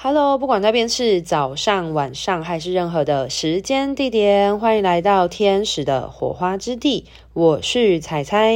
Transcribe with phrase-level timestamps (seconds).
[0.00, 7.06] Hello，不管那边是早上、晚上还是任何的时间地点，欢迎来到天使的火花之地。
[7.32, 8.54] 我是彩彩，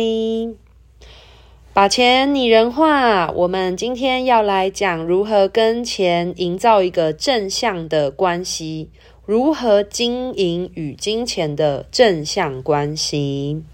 [1.72, 3.28] 把钱拟人化。
[3.32, 8.88] 我们今天要来讲如何跟钱营造一个正向的关系，
[9.26, 13.64] 如何经营与金钱的正向关系。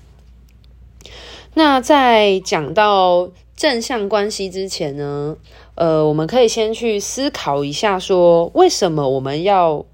[1.53, 5.37] 那在讲到正向关系之前呢，
[5.79, 9.87] 呃，我们可以先去思考一下，说为什么我们要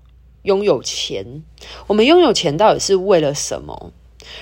[0.45, 1.43] 拥有钱？
[1.89, 3.93] 我们拥有钱到底是为了什么？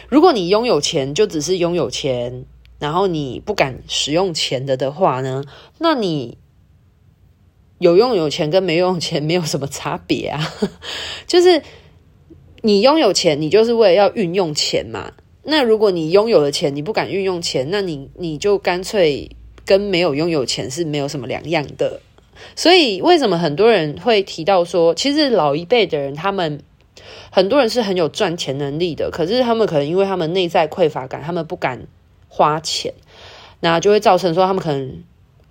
[0.09, 2.45] 如果你拥有钱就只是拥有钱，
[2.79, 5.43] 然后你不敢使用钱的的话呢？
[5.79, 6.39] 那你
[7.81, 10.41] 有用有钱跟没用钱没有什么差别啊？
[11.27, 11.61] 就是
[12.61, 15.11] 你拥有钱，你就是为了要运用钱嘛。
[15.43, 19.29] 那如果你拥有了钱，你不敢运用钱，那你你就干脆。
[19.65, 22.01] 跟没有拥有钱是没有什么两样的，
[22.57, 26.61] 所以为什么很多人会提到说，其实老一辈的人，他们
[27.31, 31.87] 很多人是很有赚钱能力的，可是他们可能因为他们内在匮乏感，他们不敢
[32.29, 32.93] 花钱，
[33.61, 35.03] 那就会造成说他们可能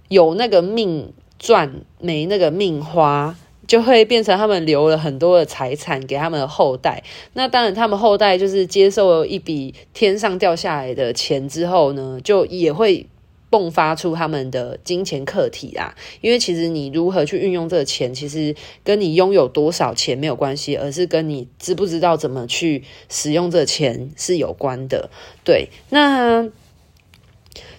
[0.09, 7.03] 有那个命赚，没那个命花，就会变成他们留了很多的财产给他们的后代。
[7.33, 13.07] 那当然，他们后代就是接受了一笔天上掉下来的钱之后呢，就也会。
[13.51, 25.09] 迸发出他们的金钱课题啊，因为其实你如何去运用这个钱，其实跟你拥有多少钱没有关系，而是跟你知不知道怎么去使用这钱是有关的。
[25.43, 26.49] 对，那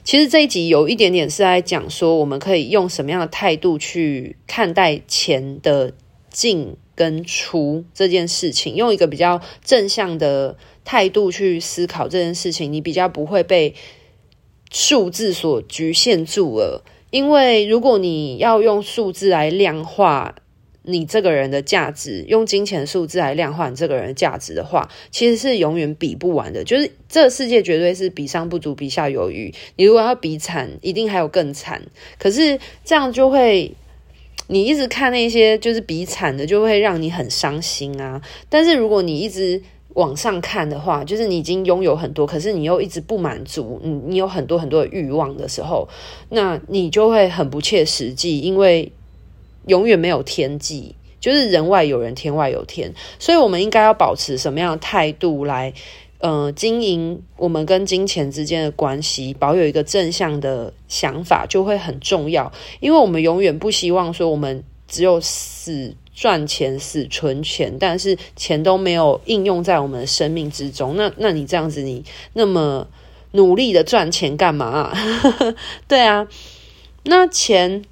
[0.05, 5.95] 其实这一集有一点点是在讲说，我们可以用什么样的态度去看待钱的
[6.29, 13.75] 进跟出这件事情，用一个比较正向的态度去思考这件事情，你比较不会被。
[14.73, 20.35] 数字所局限住了，因为如果你要用数字来量化
[20.85, 26.65] 你这个人的价值，用金钱数字来量化你这个人的价值的话，其实是永远比不完的。
[26.65, 29.55] 就是这世界绝对是比上不足，比下有余。
[29.77, 31.83] 你如果要比惨，一定还有更惨。
[32.19, 33.73] 可是这样就会，
[34.49, 38.21] 你一直看那些就是比惨的，就会让你很伤心啊。
[38.49, 39.63] 但是如果你一直
[39.95, 45.89] 往上看的话，就是你已经拥有很多，可是你又一直不满足，你你有很多很多的欲望的时候，
[46.31, 48.91] 那你就会很不切实际，因为
[49.67, 55.73] 永远没有天际，就是人外有人，天外有天，所以我们应该要保持什么样的态度来，
[56.19, 62.51] 呃，经营我们跟金钱之间的关系，保有一个正向的想法，就会很重要，
[62.81, 65.95] 因为我们永远不希望说我们只有死。
[66.15, 70.97] 赚钱死存钱，但是钱都没有应用在我们的生命之中。
[70.97, 72.87] 那那你这样子，你那么
[73.33, 74.99] 努力的赚钱干嘛啊？
[75.89, 76.27] 对啊，
[77.05, 77.85] 那钱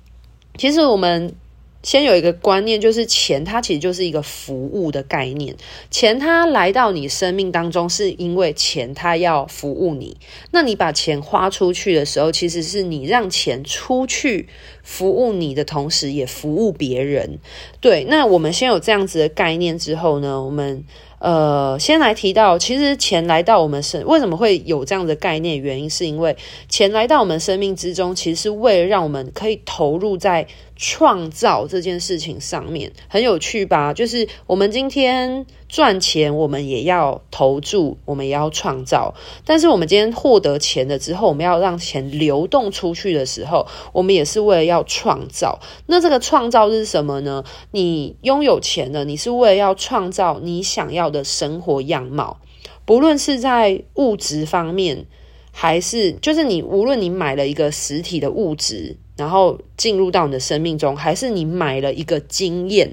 [0.57, 1.35] 其实我们。
[1.83, 5.57] 先有一个观念，就是钱它其实就是一个服务的概念。
[5.91, 10.17] 钱它来到你生命当中，是因为钱它要服务你。
[10.51, 14.49] 那你把钱花出去的时候，其实是你让钱出去
[14.83, 17.39] 服务你的同时，也服务别人。
[17.81, 20.85] 对，那我们先有这样子的概念之后呢，我们。
[21.21, 25.61] 呃，先来提到，其实钱来到我们生，为什么会有这样的概念？
[25.61, 26.35] 原因是因为
[26.67, 30.47] 钱来到我们生命之中，其实是为了让我们可以投入在
[30.83, 33.93] 创造这件事情上面，很有趣吧？
[33.93, 35.45] 就是我们今天。
[35.71, 39.15] 赚钱，我们也要投注，我们也要创造。
[39.45, 45.61] 但是，我们今天获得钱了之后，我们要让钱流动出去的时候，我们也是为了要创造。
[45.87, 47.45] 那这个创造是什么呢？
[47.71, 52.41] 你拥有钱了，你是为了要创造你想要的生活样貌，
[52.85, 55.07] 不论是在物质方面，
[55.53, 62.89] 还是就是你无论你买了一个实体的物质，然后进入到你的生命中，还是你买了一个经验。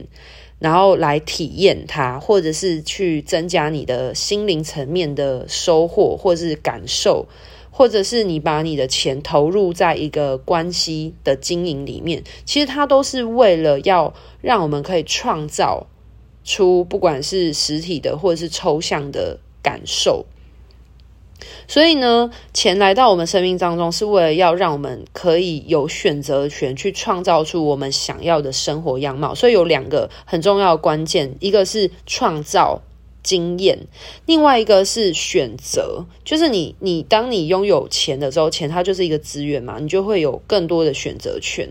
[0.59, 7.27] 然后来体验它，或者是去增加你的心灵层面的收获，或者是感受，
[7.69, 15.85] 或者是你把你的钱投入在一个关系的经营里面，其实它都是为了要让我们可以创造
[16.43, 20.25] 出不管是实体的或者是抽象的感受。
[21.67, 29.35] 所以呢，钱来到我们生命当中，是为了要让我们可以有选择权，去创造出我们想要的生活样貌。
[29.35, 32.81] 所以有两个很重要的关键，一个是创造
[33.23, 33.87] 经验，
[34.25, 36.05] 另外一个是选择。
[36.23, 41.69] 就是你，你当你拥有钱的时候，钱它就是一个资源嘛，你就会有更多的选择权。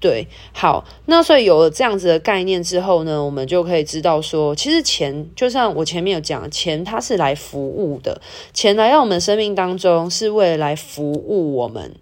[0.00, 8.20] 对，好，那所以有了这样子的概念之后呢，我们就可以知道说，其实钱就像我前面有讲，钱它是来服务的，
[8.52, 11.96] 钱来到我们生命当中是为了来服务我们。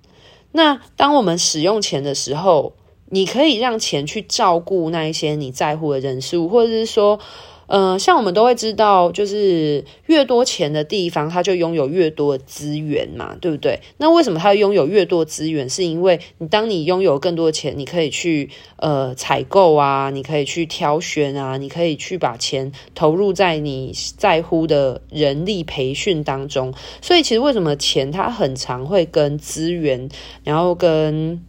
[0.52, 2.74] 那当我们使用钱的时候，
[3.10, 7.18] 你可以让钱去照顾那一些你在乎的人事物，或者是说。
[7.66, 13.80] 呃，像我们都会知道，就是越多钱的地方，它就拥有越多的资源嘛，对不对？
[13.98, 15.68] 那为什么它拥有越多资源？
[15.68, 26.72] 是因为你当你拥有更多的钱，你可以去呃采购啊，你可以去挑选啊，你可以去把钱投入在你在乎的人力培训当中。
[27.02, 30.08] 所以，其实为什么钱它很常会跟资源，
[30.44, 31.44] 然后跟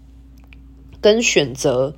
[1.00, 1.94] 跟选择。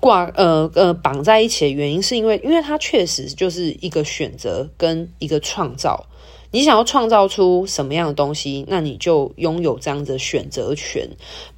[0.00, 6.06] 挂呃呃绑在一起的原因，是因为因为它确实就是一个选择跟一个创造。
[6.52, 11.08] 你想要创造出什么样的东西，那你就拥有这样子的选择权。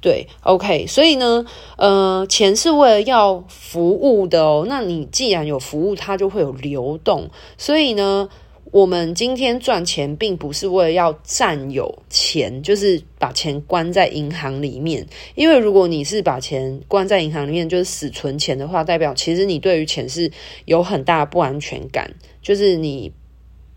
[0.01, 1.45] 对，OK，所以呢，
[1.77, 4.65] 呃，钱是为了要服务的哦。
[4.67, 7.29] 那你既然有服务，它就会有流动。
[7.57, 8.29] 所以呢。
[8.73, 15.05] 我们今天赚钱，并不是为了要占有钱，就是把钱关在银行里面。
[15.35, 20.31] 因为如果你是把钱关在银行里面，就是死存钱的话，代表其实你对于钱是
[20.65, 22.11] 有很大的不安全感，
[22.41, 23.11] 就是你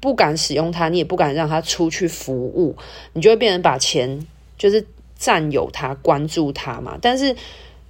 [0.00, 2.75] 不敢使用它，你也不敢让它出去服务，
[3.12, 4.26] 你就会变成把钱
[4.56, 6.96] 就是占有它、关注它嘛。
[7.02, 7.37] 但是。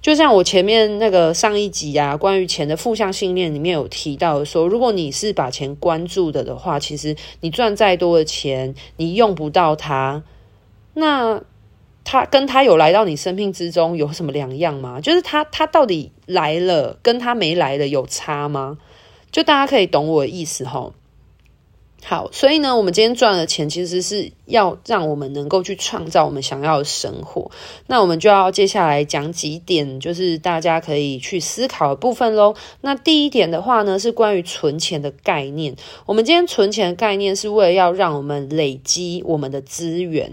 [0.01, 10.23] 就像我前面那个上一集啊，关于钱的负向信念里面有提到说，如果你是把钱关注的的话，其实你赚再多的钱，你用不到它，
[10.93, 11.41] 那
[12.05, 15.01] 它跟它有来到你生命之中有什么两样吗？
[15.01, 18.77] 就是它它到底来了，跟它没来的有差吗？
[19.29, 20.93] 就大家可以懂我的意思齁。
[22.03, 27.51] 好，所以呢，我们今天赚的钱其实是要让我们能够去创造我们想要的生活。
[27.85, 32.55] 那我们就要接下来讲几点，就是大家可以去思考的部分喽。
[32.81, 35.75] 那第一点的话呢，是关于存钱的概念。
[36.05, 40.31] 我们今天存钱的概念是为了要让我们累积我们的资源。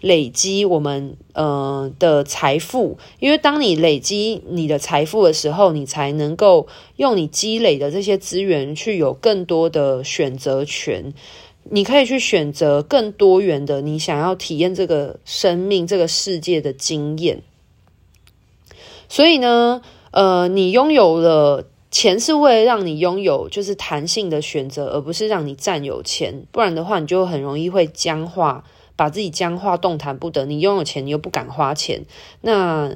[0.00, 6.66] 累积我们呃的财富，因为当你累积你的财富的时候，你才能够
[6.96, 11.14] 用你积累的这些资源去有更多的选择权。
[11.64, 17.42] 你可以去选择更多元的你想要体验这个生命、这个世界的经验。
[19.08, 26.44] 所以呢，呃，你拥有了钱是为了让你拥有就是弹性的选择，而不是让你占有钱。
[26.50, 28.64] 不然的话，你就很容易会僵化。
[28.94, 30.44] 把自己僵化，动弹不得。
[30.44, 32.04] 你拥有钱，你又不敢花钱。
[32.42, 32.94] 那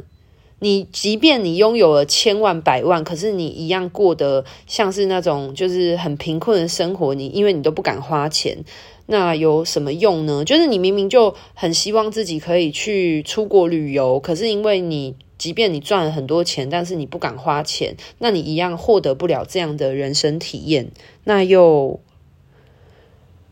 [0.58, 7.14] 你即便你拥有了千万百万，可是你一样过得像是那种就是很贫困的生活。
[7.14, 8.64] 你因为你都不敢花钱，
[9.06, 10.44] 那有什么用呢？
[10.44, 20.90] 就是你明明就很希望自己可以去出国旅游，可是因为你即便你赚了很多钱，但是你不敢花钱，那你一样获得不了这样的人生体验。
[21.24, 22.00] 那又。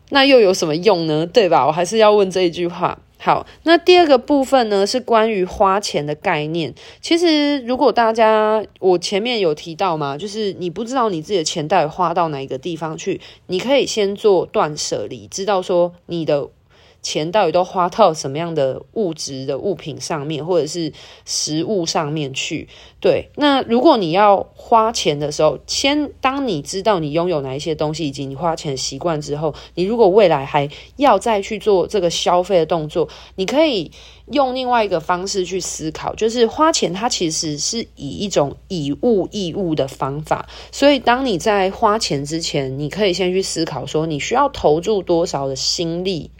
[0.09, 1.25] 那又有什么用呢？
[1.25, 1.65] 对吧？
[1.65, 3.01] 我还是要问这一句话。
[3.25, 6.71] 好，那第二个部分呢，是关于花钱的概念。
[7.01, 16.49] 其实，如果大家我前面有提到嘛，就是你不知道你自己的钱到底花到哪一个地方去，你可以先做断舍离，知道说你的。
[17.05, 20.91] 钱到底都花到什么样的物质的物品上面，或者是
[21.23, 22.67] 食物上面去？
[22.99, 33.91] 对，那如果你要花钱的时候，先当你知道你拥有哪一些东西，以及你花钱习惯之后，你如果未来还要再去做这个消费的动作，你可以
[34.31, 40.47] 用另外一个方式去思考，就是花钱它其实是以一种以物易物的方法。
[40.71, 46.31] 所以，当你在花钱之前，你可以先去思考说，你需要投注多少的心力。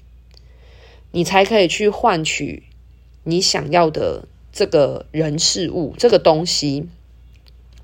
[1.15, 2.63] 你才可以去换取
[3.23, 6.89] 你想要的这个人事物、这个东西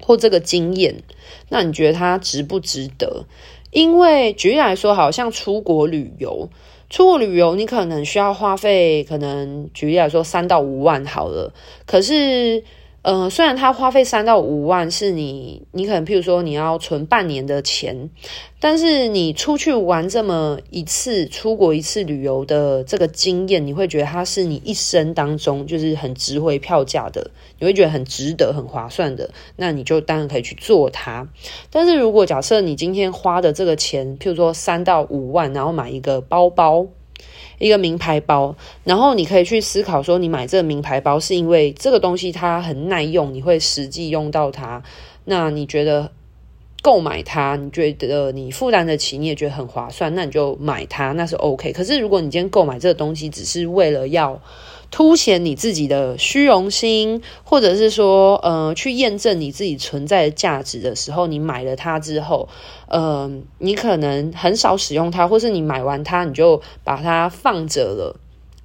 [0.02, 1.02] 或这个经验。
[1.48, 3.24] 那你觉得它值不值得？
[3.72, 6.50] 因为举例来说，好像出国旅游，
[6.90, 11.54] 出国旅游你可能需要花费，可能举例来说三到五万好了。
[11.86, 12.66] 可是。
[13.04, 18.12] 呃，虽然它花费三到五万是你，你可能譬如说你要存半年的钱，
[18.60, 31.28] 但是你出去玩这么一次，出国一次旅游的这个经验，你会觉得它是你一生当中就是很值回票价的，你会觉得很值得、很划算的，那你就当然可以去做它。
[31.72, 36.86] 但是如果假设你今天花的这个钱，譬如说三到五万，然后买一个包包。
[37.62, 44.82] 一个名牌包，然后你可以去思考说，你买这个名牌包是因为这个东西它很耐用，你会实际用到它。
[45.26, 46.12] 那你觉得
[46.82, 51.72] 购买它，你觉得你负担得起，你也觉得很划算，那你就买它，那是 OK。
[51.72, 54.42] 可是如果你今天购买这个东西，只是为了要
[54.92, 62.50] 凸显你自己的虚荣心，或者是说，呃，去验证你自己存在的价值的时候，你买了它之后，
[62.90, 68.20] 呃，你可能很少使用它，或是你买完它你就把它放着了，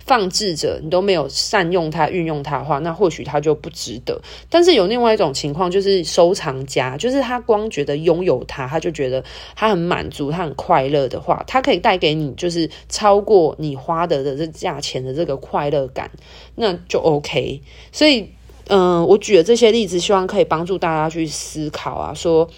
[0.07, 4.23] 放置着，你都没有善用它、运用它的话，那或许它就不值得。
[4.49, 9.25] 但是有另外一种情况，就是收藏家，就是他光觉得拥有它，他就觉得
[9.57, 16.11] 他很满足、他很快乐的话，它可以带给你就是超过你花的的这价钱的这个快乐感，
[16.55, 17.61] 那就 OK。
[17.91, 18.31] 所以，
[18.69, 22.49] 嗯、我举的这些例子，希望可以帮助大家去思考啊，说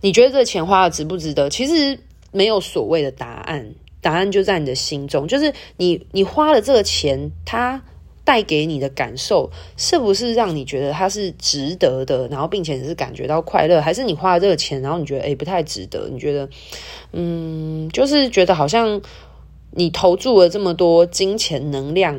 [0.00, 1.48] 你觉得这个钱花的值不值得？
[1.48, 2.00] 其实
[2.32, 3.74] 没有所谓的答案。
[4.00, 7.82] 答案就在你的心中，就是你你花了这个钱，它
[8.24, 12.28] 带给你的感受是不是让你觉得它是值得的？
[12.28, 16.08] 然后并且是感觉到快乐，还是你花了这个钱，然后你觉得诶不太值得？
[16.10, 16.48] 你觉得
[17.12, 19.00] 嗯，就是觉得好像
[19.72, 22.18] 你投注了这么多金钱能量，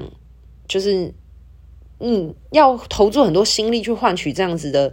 [0.68, 1.14] 就是
[2.00, 4.92] 嗯要投注很多心力去换取这样子的。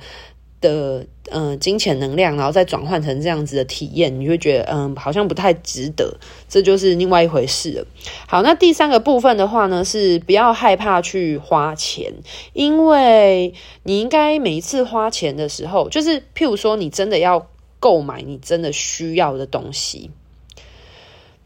[0.66, 6.16] 的嗯、金钱能量，然后再转换成这样子的体验，你会觉得嗯，好像不太值得，
[6.49, 7.87] 这就是另外一回事了。
[8.28, 12.12] 好，那第三个部分的话呢，是不要害怕去花钱，
[12.52, 17.49] 因为你应该每一次花钱的时候，就是譬如说，你真的要
[17.80, 20.11] 购买你真的需要的东西，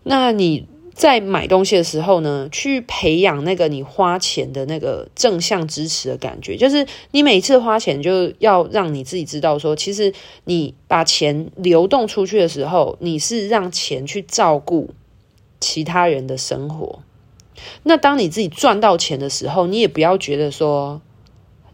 [0.03, 0.67] 那你。
[1.00, 10.12] 在买东西的时候呢，去培养那个你花钱的那个正向支持的感觉，就是你每次花钱就要让你自己知道说，其实
[10.45, 14.90] 你把钱流动出去的时候，你是让钱去照顾
[15.59, 16.99] 其他人的生活。
[17.85, 21.00] 那当你自己赚到钱的时候，你也不要觉得说。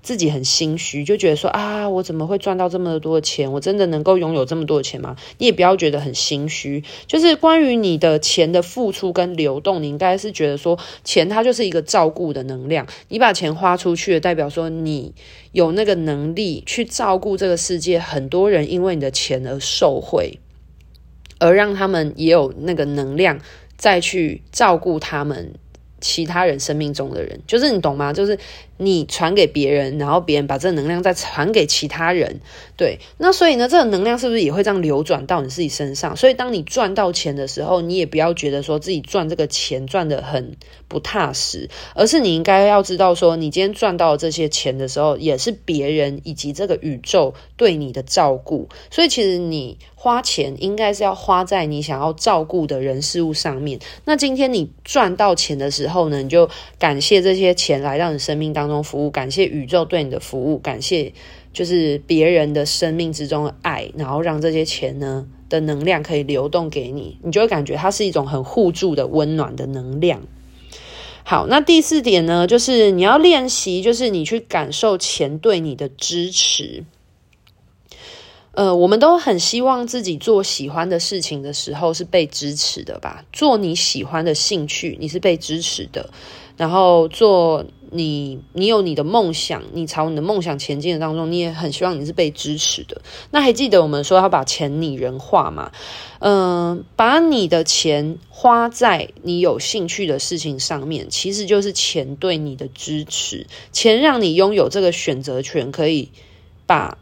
[0.06, 3.50] 自己很心虚，就觉得说啊，我怎么会赚到这么多钱？
[3.50, 5.16] 我真的能够拥有这么多钱吗？
[5.38, 6.84] 你也不要觉得很心虚。
[7.08, 12.86] 就是关于你的钱的付出跟流动，你应该是觉得说，钱它就是一个照顾的能量。
[13.08, 15.12] 你把钱花出去，代表说你
[15.50, 17.98] 有那个能力去照顾这个世界。
[17.98, 20.38] 很多人因为你的钱而受惠，
[21.40, 23.40] 而让他们也有那个能量
[23.76, 25.54] 再去照顾他们。
[25.98, 28.12] 其他人生命中的人，就是你懂吗？
[28.12, 28.38] 就是
[28.78, 32.40] 你传给别人，然后别人把这个能量再传给其他人，
[32.76, 32.98] 对。
[33.18, 36.16] 那所以呢，这个能量是不是也会这样流转到你自己身上？
[36.16, 40.56] 所以当你赚到钱的时候，你也不要觉得说自己赚这个钱赚得很
[40.88, 48.68] 不踏实，而是你应该要知道说，你今天赚到这些钱的时候，也是别人以及这个宇宙对你的照顾。
[48.90, 49.78] 所以其实你。
[49.98, 53.80] 花钱应该是要花在你想要照顾的人事物上面。
[54.04, 61.12] 那今天你赚到钱的时候呢，你就感谢这些钱来到你生命当当中服务，感谢宇宙对你的服务，感谢
[61.52, 70.22] 就是别人的生命之中的爱，然后让这些钱呢的能量可以流动给你，你就会感觉它是一种很互助的温暖的能量。
[71.22, 76.84] 好，那第四点呢，就是你要练习，就是你去感受钱对你的支持。
[78.52, 83.22] 呃，我们都很希望自己做喜欢的事情的时候是被支持的吧？
[83.30, 86.08] 做你喜欢的兴趣，你是被支持的。
[86.56, 87.66] 然后做
[87.96, 93.02] 你，你有你的梦想，你朝你的梦想前进的当中，你也很希望你是被支持的。
[93.30, 95.72] 那还记得我们说要把钱拟人化吗？
[96.18, 103.46] 嗯、把你的钱花在你有兴趣的事情上面，其实就是钱对你的支持。
[103.72, 106.10] 钱让你拥有这个选择权，可以
[106.66, 106.98] 把。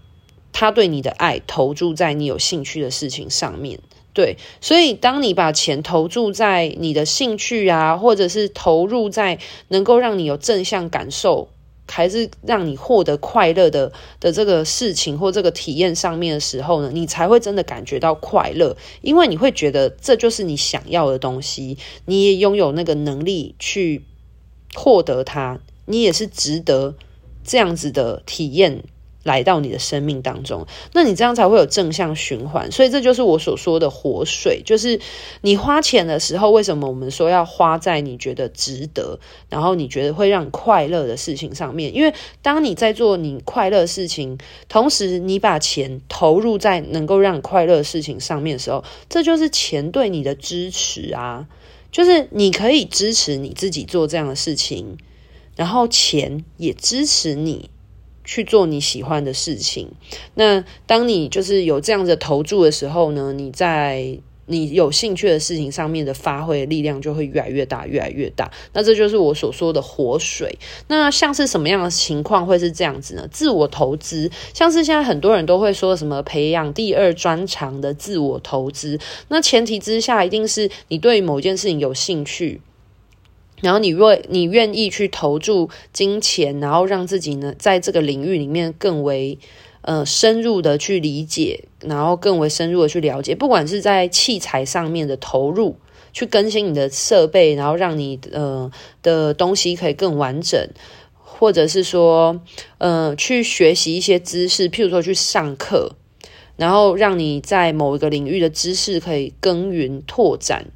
[0.57, 3.81] 他对你的爱投注在你有兴趣的事情上面，
[4.15, 11.49] 对，所以当你把钱投注在你的兴趣啊，或者是投入在能够让你有正向感受，
[11.89, 24.05] 还是让你获得快乐的的这个事情或这个体验上面的时候呢，你才会真的感觉到快乐，因为你会觉得这就是你想要的东西，你也拥有那个能力去
[24.77, 26.95] 获得它，你也是值得
[27.43, 28.85] 这样子的体验。
[29.25, 32.71] 来到你的生命当中，那你这样才会有正向循环。
[32.71, 35.01] 所以这就是我所说的活水，就是
[35.41, 41.95] 你花钱的时候，为什么我们说要花在你觉得值得，然后你觉得会让你快乐的事情上面？
[41.95, 44.39] 因为当你在做你快乐的事情，
[44.69, 51.47] 同时你把钱投入在能够让快乐事情上面的时候，这就是钱对你的支持啊！
[51.91, 54.99] 就是你可以支持你自己做这样的事情，
[55.57, 57.71] 然后钱也支持你。
[58.25, 59.89] 去做你喜欢的事情。
[60.35, 68.51] 那当你就是有这样的投注的时候呢，你在你有兴趣的事情上面的发挥力量就会越来越大，越来越大。
[68.75, 70.59] 那这就是我所说的活水。
[70.89, 73.27] 那像是什么样的情况会是这样子呢？
[73.31, 78.99] 自我投资，像是现在很多人都会说什么培养第二专长的自我投资。
[79.29, 82.61] 那前提之下，一定是你对某件事情有兴趣。
[83.65, 89.39] 然后你若你愿意去投注金钱，然后让自己呢在这个领域里面更为
[89.81, 95.77] 呃深入的去理解，然后更为深入的去了解，不管是在器材上面的投入，
[96.13, 98.71] 去更新你的设备，然后让你呃
[99.03, 100.69] 的东西可以更完整，
[101.15, 102.39] 或者是说
[102.77, 105.97] 呃去学习一些知识，譬如说去上课，
[106.57, 110.67] 然后让你在某一个领域的知识可以耕耘拓展。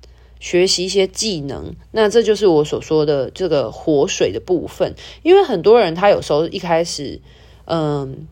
[0.40, 4.94] 学习一些技能，那这就是我所说的这个活水的部分。
[5.22, 7.20] 因为很多人他有时候一开始，
[7.66, 8.26] 嗯，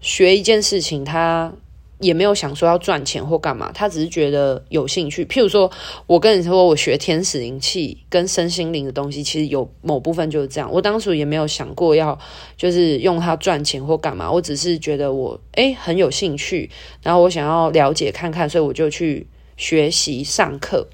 [0.00, 1.52] 学一件事情，他
[1.98, 5.24] 也没有想说要赚钱或干嘛，他只是觉得有兴趣。
[5.24, 5.70] 譬如说，
[6.06, 10.70] 我跟你说，我学天使灵气跟身心灵的东西，其实有某部分就是这样。
[10.70, 12.18] 我当时也没有想过要
[12.56, 16.68] 就是用它赚钱或干嘛，我只是觉得我诶很有兴趣，
[17.02, 19.26] 然后我想要了解看看，所以我就去
[19.56, 20.86] 学习上课。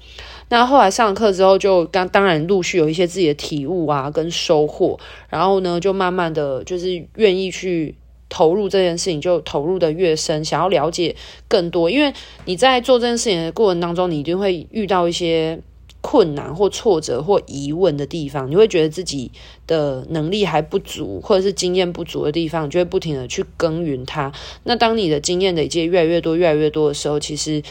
[0.49, 4.99] 那后来上课之后，就当当然陆续有一些自己的体悟啊，跟收获。
[5.29, 7.95] 然后呢，就慢慢的就是愿意去
[8.29, 11.15] 投入这件事情，就投入的越深，想要了解
[11.47, 11.89] 更多。
[11.89, 12.13] 因为
[12.45, 15.59] 你在做这件事情的过程当中，你一定会遇到一些
[16.01, 19.31] 困难或挫折或疑问的地方，你会觉得自己
[19.65, 24.31] 的能力还不足，或者是经验不足的地方，你就会不停的去耕耘它。
[24.65, 27.63] 那当你的经验累积越来越多、越来越多的时候，其实。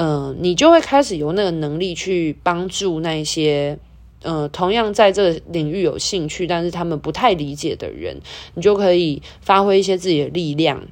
[0.00, 3.76] 嗯、你就会开始有那个能力去帮助那些，
[4.22, 8.20] 呃，同样在这个领域有兴趣，但是他们不太理解的人，
[8.54, 10.86] 你就可以发挥一些自己的力量。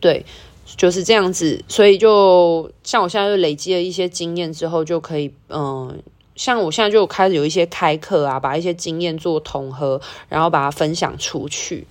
[0.00, 0.24] 对，
[0.64, 1.62] 就是这样子。
[1.68, 6.02] 所以就像我现在就累积了一些经验之后，就可以，嗯、
[6.34, 11.86] 像我现在就开始有一些开课啊，把一些经验做统合，然后把它分享出去。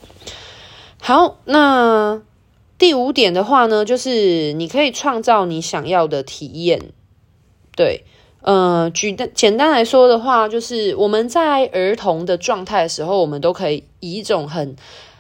[1.00, 2.24] 好，那。
[2.82, 6.82] 第五点的话呢，就是你可以创造你想要的体验。
[7.76, 8.04] 对，
[8.42, 14.76] 呃，举的简单来说的话，就是我们在儿童的状态的时候，我们都可以以一种很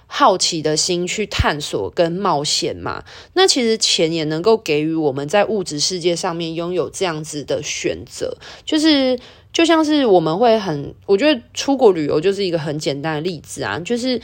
[0.08, 3.04] 好奇的心去探索跟冒险嘛。
[3.34, 9.20] 那其实钱也能够给予我们在物质世界上面拥有这样子的选择，就是
[9.54, 14.20] 就像是我们会很，我觉得出国旅游就是一个很简单的例子啊，就是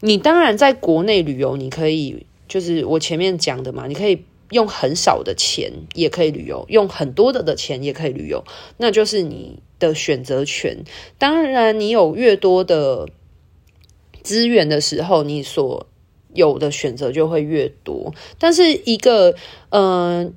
[0.00, 2.24] 你当然在国内旅游，你可以。
[2.52, 8.44] 就是我前面讲的嘛，你可以用很少的钱也可以旅游，用很多的的钱也可以旅游，
[8.76, 10.84] 那就是你的选择权。
[11.16, 13.08] 当然，你有越多的
[14.22, 15.86] 资源的时候，你所
[16.34, 18.12] 有的选择就会越多。
[18.38, 19.34] 但是，一个
[19.70, 20.34] 嗯。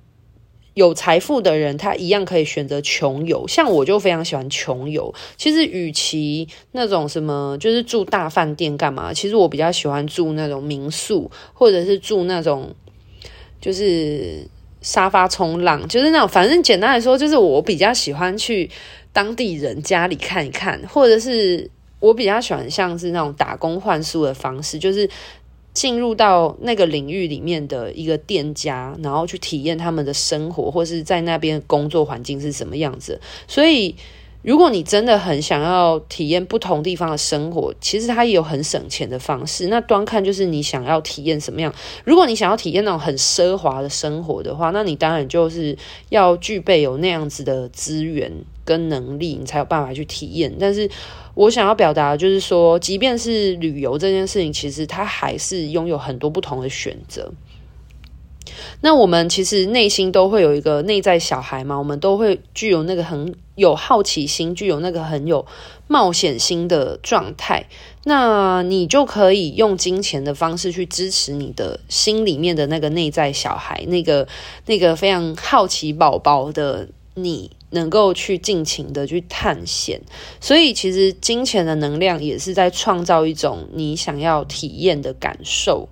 [0.75, 3.47] 有财富的人，他一样可以选择穷游。
[3.47, 5.13] 像我就非常喜欢穷游。
[5.38, 9.13] 其实，与其那种什么，就是住大饭店干嘛？
[9.13, 12.75] 其实我比较喜欢住那种民宿，或者是住那种
[13.61, 14.45] 就是
[14.81, 16.27] 沙发冲浪，就是那种。
[16.27, 18.69] 反正简单来说，就是我比较喜欢去
[19.13, 25.09] 当地人家里看一看，或者是我比较喜欢像是那种打工换宿的方式，就是。
[25.75, 33.19] 进入到那个领域里面的一个店家，然后去体验他们的生活，或是在那边工作环境是什么样子。
[33.47, 33.93] 所以，
[34.45, 39.65] 如果你真的很想要体验不同地方的生活，其实它也有很省钱的方式。
[39.69, 41.73] 那端看就是你想要体验什么样。
[42.03, 45.75] 如果你想要体验那种很奢华的生活的话，那你当然就是
[46.10, 48.31] 要具备有那样子的资源
[48.63, 50.55] 跟能力，你才有办法去体验。
[50.60, 50.88] 但是，
[51.34, 57.31] 我想要表达的就是说，即便是旅游这件事情，其实它还是拥有很多不同的选择。
[58.82, 65.46] 那我们其实内心都会有一个内在小孩嘛，我们都会具有那个很有好奇心，具有那个很有
[65.88, 67.65] 冒险心的状态。
[68.04, 74.28] 那你就可以用金钱的方式去支持你的心里面的那个内在小孩，那个
[74.65, 77.52] 那个非常好奇宝宝的你。
[77.72, 80.00] 能够去尽情的去探险，
[80.39, 85.89] 所以其实金钱的能量也是在创造一种你想要体验的感受。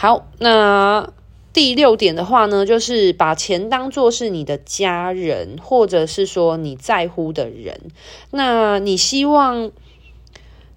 [0.00, 1.12] 好，那
[1.52, 7.78] 第六点的话呢，就是把钱当做是你的家人，或者是说你在乎的人。
[8.30, 9.70] 那你希望，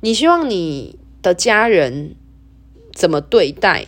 [0.02, 2.16] 你希望你的家人
[2.92, 3.86] 怎么对待？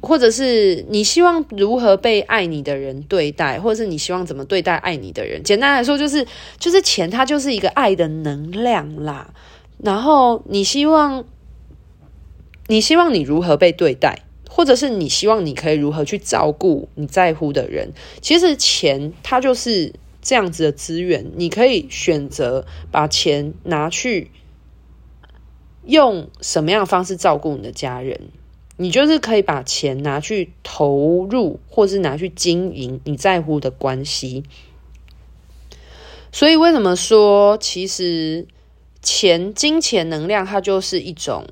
[0.00, 5.42] 或者是你希望如何被爱你的人对待，或者是你希望怎么对待爱你的人？
[5.42, 6.26] 简单来说，就是
[6.58, 9.34] 就是钱，它就是一个爱的能量啦。
[9.76, 11.26] 然后你希望，
[12.68, 17.92] 你希望你如何被对待，或者是你希望你可以如何去照顾你在乎的人？
[18.20, 24.30] 其实钱它就是这样子的资源，你可以选择把钱拿去
[25.84, 28.30] 用什么样的方式照顾你的家人。
[28.80, 34.44] 你就是可以把钱拿去投入，或是拿去经营你在乎的关系。
[36.30, 38.46] 所以，为什么说其实
[39.02, 41.46] 钱、金钱能量，它就是一种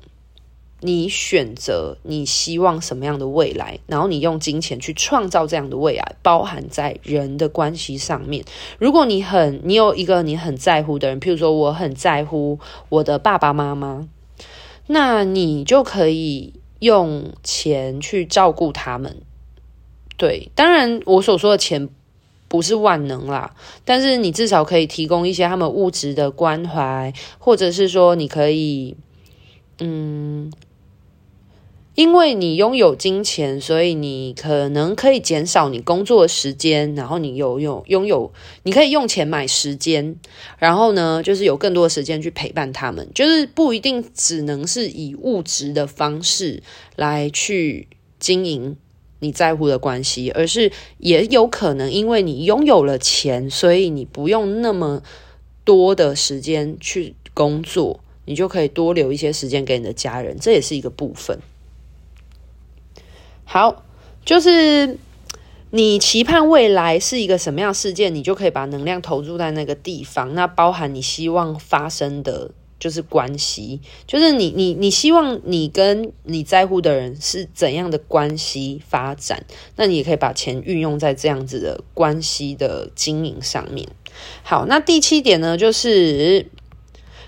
[0.79, 8.45] 你选择你希望什么样的未来，然后你用金钱去创造这样的未来，包含在人的关系上面。
[8.77, 12.59] 如果你很，你有一个你很在乎的人，譬如说我很在乎
[12.89, 14.07] 我的爸爸妈妈，
[14.85, 19.17] 那你就可以用钱去照顾他们。
[20.15, 21.89] 对，当然我所说的钱
[22.47, 28.95] 不是万能啦，但是你至少可以提供一些他们物质的关怀，或者是说你可以，
[29.79, 30.51] 嗯。
[31.97, 38.31] 因为你拥有金钱，所以你可能可以减少你工作的时间，然后你有有拥有，
[38.61, 40.15] 你可以用钱买时间，
[40.59, 46.61] 然后呢，就是有更多的时间去陪伴他们，就是不一定只能是以物质的方式
[46.95, 47.87] 来去
[48.19, 48.77] 经营
[49.17, 55.01] 你在乎的关系，而是也有可能因为你拥有了钱，所以你不用那么
[55.63, 61.39] 多的时间去工作，你就可以多留一些时间给你的家人，这也是一个部分。
[63.49, 63.85] 好，
[64.25, 64.97] 就是
[65.71, 70.35] 你期盼未来是一个什么样的事件，你就可以把能量投注在那个地方。
[70.35, 79.45] 那包含你希望发生的就是关系，就是你你你希望你跟你在乎的人是怎样的关系发展，
[79.77, 83.87] 那你也可以把钱运用在这样子的关系的经营上面。
[84.43, 86.47] 好，那第七点呢，就是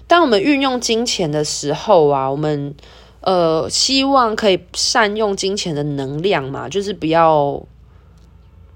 [0.06, 2.76] 当我们运用金钱的时候啊，我们。
[3.22, 7.62] 呃，希望可以善用金钱的能量嘛，就是不要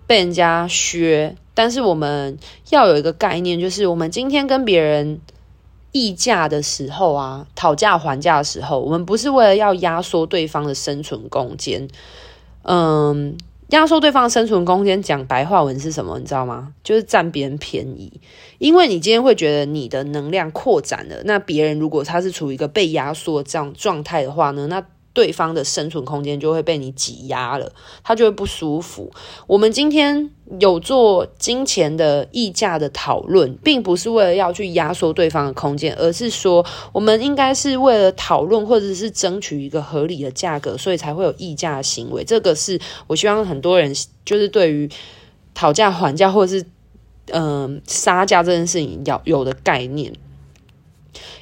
[0.06, 1.36] 被人家削。
[1.54, 2.38] 但是我们
[2.70, 5.20] 要有一个概念，就是我们今天跟别人
[5.92, 11.88] 议价的时候啊，讨价还价的时候，我们不是为了要压缩对方的生存空间，
[12.64, 13.38] 嗯。
[13.74, 16.20] 压缩对方生存空间，讲白话文是什么？
[16.20, 16.74] 你知道吗？
[16.84, 18.22] 就是占别人便宜。
[18.60, 24.86] 因为你今天会觉得你的能量扩展了，那别人如果他是处于一个被压缩这样状态的话呢，那。
[25.14, 27.72] 对方的生存空间就会被你挤压了，
[28.04, 29.12] 他就会不舒服。
[29.46, 42.24] 我们今天有做金钱的议价的讨论，并不是为了要去压缩对方的空间，而是说我们应该是为了讨论或者是争取一个合理的价格，所以才会有议价行为。
[42.24, 43.94] 这个是我希望很多人
[44.26, 44.90] 就是对于
[45.54, 46.66] 讨价还价或者是
[47.28, 50.12] 嗯杀价这件事情要有的概念，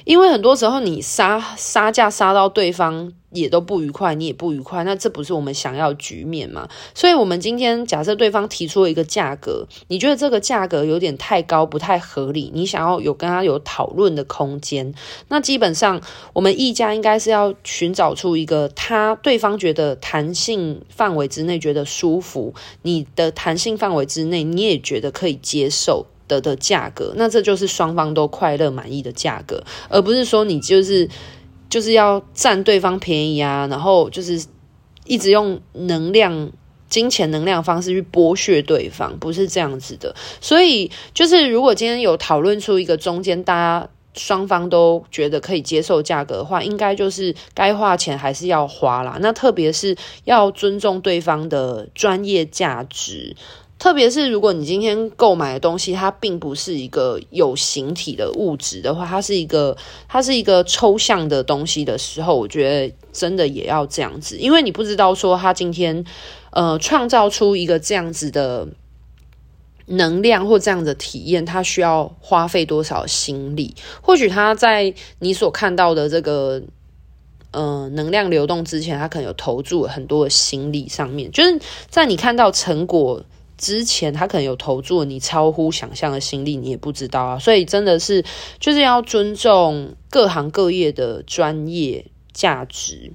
[0.04, 3.12] 因为很多时候你杀杀价杀到对方。
[3.32, 6.68] 也都不愉快，你也不愉快，那这不是我们想要局面嘛？
[6.94, 14.92] 所以，我们今天假设对方提出了一个价格，你觉得这个价格有点太高，不太合理，你想要有跟他有讨论的空间，
[15.28, 15.98] 那基本上
[16.34, 31.08] 我们议价应该是要寻找出一个他对方觉得弹性范围之内觉得舒服，你的弹性范围之内你也觉得可以接受的的价格，那这就是双方都快乐满意的价格，而不是说你就是。
[31.72, 34.44] 就是要占对方便宜啊，然后就是
[35.06, 36.52] 一直用能量、
[36.90, 40.14] 金钱能量方式去剥削对方，不是这样子的。
[40.38, 49.16] 所以，就是如果今天有讨论出一个中间大家双方都觉得可以接受价格的话，应该就是该花钱还是要花啦。
[49.22, 53.34] 那特别是要尊重对方的专业价值。
[53.82, 66.04] 特别是如果你今天购买的东西，它并不是一个有形体的物质的话，它是一个它是一个抽象的东西的时候，我觉得真的也要这样子，因为你不知道说他今天
[66.52, 68.68] 呃创造出一个这样子的
[69.86, 73.74] 能量或这样的体验，它需要花费多少心力？
[74.00, 76.62] 或许他在你所看到的这个
[77.50, 83.24] 呃能量流动之前，他可能有投注很多的心力上面，就是在你看到成果。
[83.62, 88.24] 之前他可能有投注你超乎想象的心力，你也不知道啊，所以真的是
[88.58, 93.12] 就是要尊重各行各业的专业价值。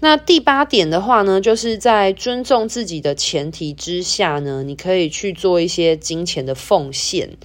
[0.00, 7.36] 那第八点的话呢，就是在尊重自己的前提之下呢，你可以去做一些金钱的奉献，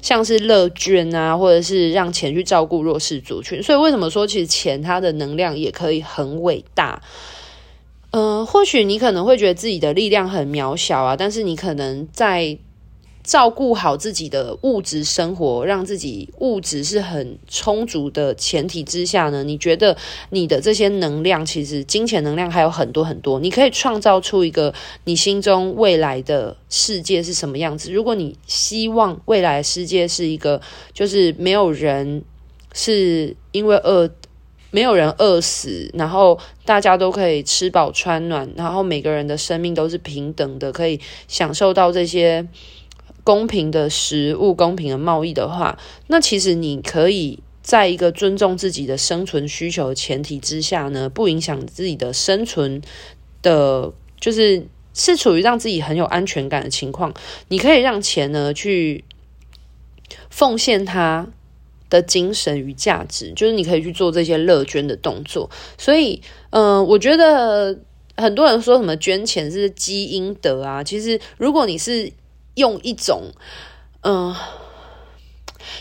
[0.00, 3.60] 像是乐捐啊，或者是让钱去照顾弱势族群。
[3.60, 7.02] 所以为什么说其实钱它的能量也可以很伟大？
[8.12, 12.58] 呃，或许你可能会觉得自己的力量很渺小啊，但是你可能在
[13.22, 19.96] 照顾好自己的物质生活，让自己物质是很充足的前提之下呢，你觉得
[20.30, 27.92] 你的这些能量，其实金钱能量还有很多很多，你可以创造出一个你心中未来的世界是什么样子。
[27.92, 30.60] 如果你希望未来世界是一个，
[30.92, 32.24] 就是没有人
[32.72, 34.10] 是因为饿。
[34.70, 42.46] 没有人饿死，然后大家都可以吃饱穿暖，然后每个人的生命都是平等的，可以享受到这些
[43.24, 52.80] 公平的食物、公平的贸易的话，那其实你可以在一个尊重自己的生存需求的前提之下呢，不影响自己的生存
[53.42, 57.12] 的，就是是处于让自己很有安全感的情况，
[57.48, 59.04] 你可以让钱呢去
[60.30, 61.28] 奉献它
[61.90, 65.50] 的精神与价值，就是你可以去做这些乐捐的动作。
[65.76, 67.78] 所以，嗯、我觉得
[68.16, 72.10] 很多人说什么捐钱是积阴德啊，其实如果你是
[72.54, 73.24] 用一种，
[74.02, 74.34] 嗯、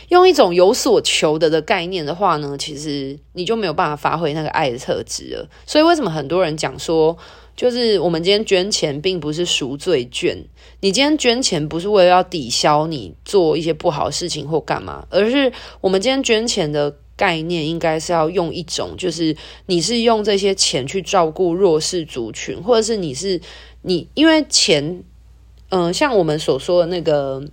[0.09, 5.49] 用一种有所求得的概念的话呢，其实你就没有办法发挥那个爱的特质了。
[5.65, 7.17] 所以为什么很多人讲说，
[7.55, 10.37] 就是我们今天捐钱并不是赎罪券，
[10.81, 23.41] 你今天捐钱不是为了要抵消你做一些不好的事情或干嘛，而是我们今天捐钱的概念应该是要用一种，就是你是用这些钱去照顾弱势族群，或者是你是
[23.81, 25.03] 你因为钱，
[25.69, 27.43] 嗯、像我们所说的那个。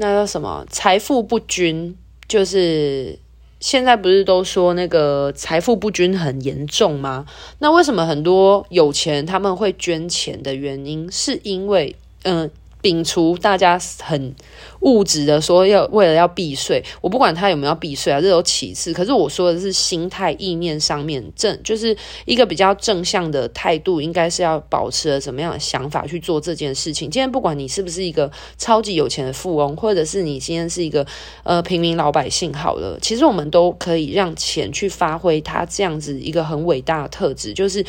[0.00, 0.64] 那叫什么？
[0.70, 1.94] 财富不均，
[2.26, 3.18] 就是
[3.60, 7.26] 现在不是都说那个财富不均很严重吗？
[7.58, 12.50] 那为什么很多有钱他们会捐钱的原因，是因为嗯。
[12.82, 14.34] 摒除大家很
[14.80, 18.92] 物质的说要为了要避税，我不管他有没有避税啊，这都其次。
[18.92, 27.10] 可是我说的是心态意念上面正，就是一个比较正向的态度，应该是要保持了什么样的想法去做这件事情。
[27.10, 31.06] 今天不管你是不是一个超级有钱的富翁，或者是你今天是一个
[31.42, 37.84] 呃平民老百姓，好了，其实我们都可以让钱去发挥它这样子一个很伟大的特质，就是。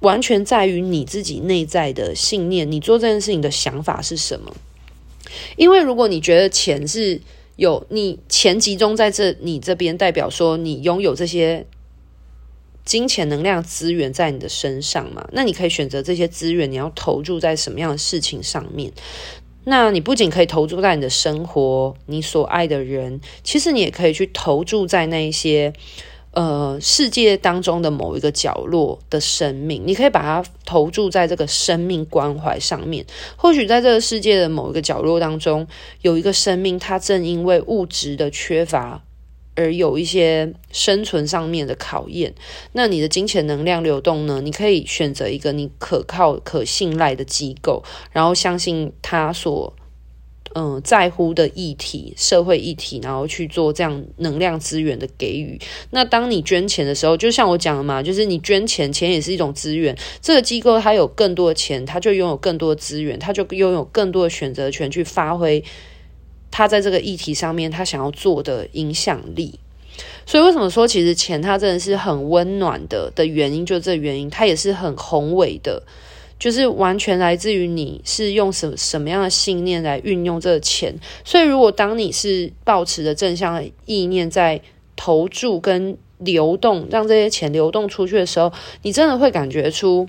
[0.00, 4.54] 完全在于你自己内在的信念，你做这件事情的想法是什么？
[5.56, 7.20] 因为如果你觉得钱是
[7.56, 11.66] 有你钱集中在这你这边，代表说你拥有这些
[12.84, 18.92] 金钱能量资源在你的身上嘛，那你可以选择这些资源，你要投注在什么样的事情上面？
[19.64, 25.72] 那你不仅可以投注在你的生活，你所爱的人，其实你也可以去投注在那一些。
[26.32, 33.04] 呃，世界当中的某一个角落的生命，你可以把它投注在这个生命关怀上面。
[33.34, 35.66] 或许在这个世界的某一个角落当中，
[36.02, 39.02] 有一个生命，它正因为物质的缺乏
[39.56, 42.34] 而有一些生存上面的考验。
[42.72, 44.40] 那你的金钱能量流动呢？
[44.40, 49.74] 你可以选择一个你可靠、可信赖的机构，然后相信他所。
[50.54, 55.60] 嗯，在乎的议题、社会议题，然后去做这样能量资源的给予。
[55.90, 59.96] 那当你捐钱的时候，就像我讲的嘛，就是你捐钱，钱也是一种资源。
[60.22, 65.62] 这个机构它有更多的钱，它就拥有更多的资源，它就拥有更多的选择权去发挥
[66.50, 69.60] 它在这个议题上面它想要做的影响力。
[70.26, 75.82] 所以为什么说其实钱它真的是很温暖的的原因，就这原因，它也是很宏伟的。
[76.38, 84.60] 就是完全来自于你是用什什么样的信念来运用这个钱，所以如果当你是抱持着正向的意念在
[84.94, 90.08] 投注跟流动，让这些钱流动出去的时候，你真的会感觉出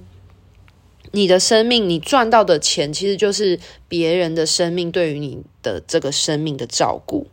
[1.11, 7.27] 你的生命，你赚到的钱其实就是别人的生命对于你的这个生命的照顾。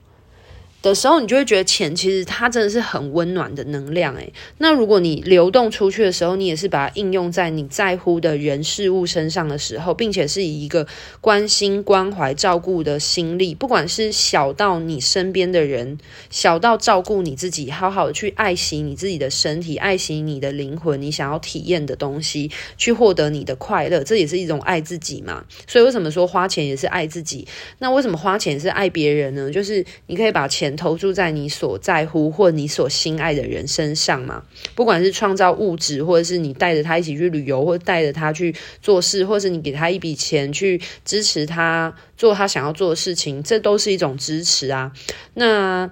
[0.82, 4.32] 的时候，你就会觉得钱其实它真的是很温暖的能量诶。
[4.58, 10.86] 那如果你流动出去的时候，你也是把它应用在你在乎的人事物身上的时候，并且是以一个
[11.20, 15.98] 关心、关怀、照顾的心力，不管是小到你身边的人，
[16.30, 25.44] 小到照顾你自己，好好的去爱惜你自己的身体，爱惜你的灵魂，你想要体验的东西，去获得你的快乐，这也是一种爱自己嘛。
[25.66, 27.48] 所以为什么说花钱也是爱自己？
[27.80, 29.50] 那为什么花钱是爱别人呢？
[29.50, 30.75] 就是你可以把钱。
[30.76, 44.92] 投注在你所在乎或你所心爱的人身上嘛，不管是创造物质，或者是你带着他一起去旅游，或带着他去做事，或是你给他一笔钱去支持他做他想要做的事情，这都是一种支持啊。
[45.34, 45.90] 那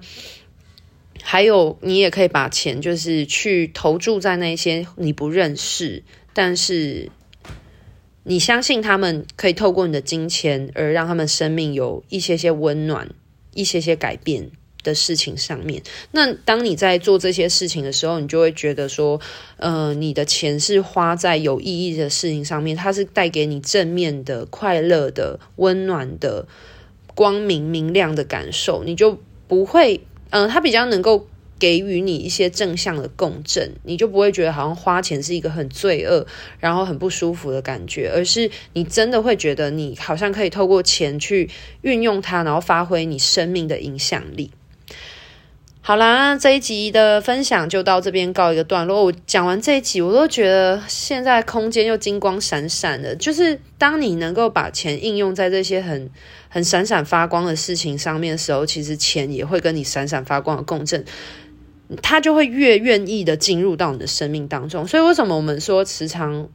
[1.22, 6.02] 还有，你也可以把钱就是去投注在那些你不认识，
[6.34, 7.10] 但是
[8.24, 13.08] 你相信他们可以透过你的金钱而让他们生命有一些些温暖，
[13.54, 14.50] 一些些改变。
[14.84, 19.20] 的事情上面，那当你在做这些事情的时候，你就会觉得说，
[19.56, 26.46] 呃，你的钱是花在有意义的事情上面，它是带给你正面的、快乐的、温暖的、
[27.16, 29.18] 光明明亮的感受，你就
[29.48, 31.26] 不会，嗯、它比较能够
[31.58, 36.26] 给予你一些正向的共振，你就不会觉得好像花钱是一个很罪恶，
[36.58, 41.48] 然后很不舒服的感觉，而是你真的会觉得你好像可以透过钱去
[41.82, 44.50] 运用它，然后发挥你生命的影响力。
[45.86, 49.04] 好啦，这一集的分享就到这边告一个段落。
[49.04, 53.14] 我讲完这一集，我都觉得现在空间又金光闪闪的。
[53.14, 56.10] 就是当你能够把钱应用在这些很
[56.48, 61.04] 很闪闪发光的事情上面的时候，其实钱也会跟你闪闪发光的共振，
[62.00, 64.88] 它就会越愿意的进入到你的生命当中。
[64.88, 66.48] 所以为什么我们说时常，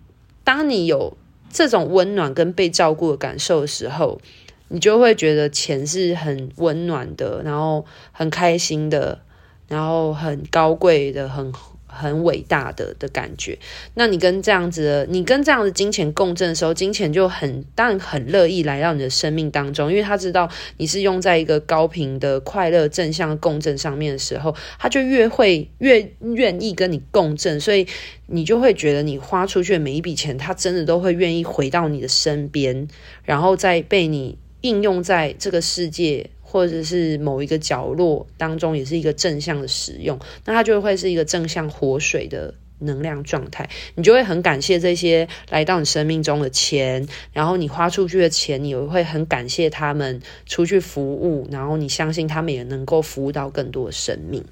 [0.44, 1.16] 当你有
[1.54, 4.20] 这种温暖跟被照顾的感受的时候，
[4.70, 9.20] 你就会觉得钱是很温暖的，然后很开心的，
[9.68, 11.52] 然后很高贵的，很
[11.92, 13.58] 很伟大的的感觉。
[13.96, 27.88] 那你跟这样子的，你跟这样子金钱共振的时候，金钱就很当然很乐意来到你的生命当中，因为他知道你是用在一个高频的快乐正向共振上面的时候，他就越会越愿意跟你共振，所以
[28.28, 32.88] 你就会觉得你花出去的每一笔钱，他真的都会愿意回到你的身边，
[33.24, 34.38] 然后再被你。
[34.62, 43.70] 应用在这个世界或者是某一个角落当中，也是一个正向的使用，那它就会是一个正向活水的能量状态。
[43.96, 54.44] 你就会很感谢这些来到你生命中的钱，然后你花出去的钱，你也会很感谢他们出去服务，然后你相信他们也能够服务到更多的生命。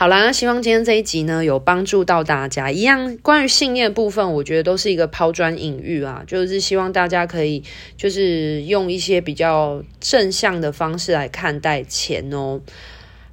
[0.00, 2.70] 好啦，希望今天这一集呢有帮助到大家。
[2.70, 7.64] 一样关于信念部分，我觉得都是一个抛砖引玉啊，就是希望大家可以
[7.96, 12.60] 就是用一些比较正向的方式来看待钱哦。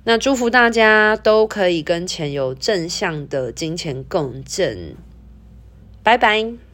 [0.06, 4.96] 那祝福大家都可以跟钱有正向的金钱共振。
[6.02, 6.65] 拜拜。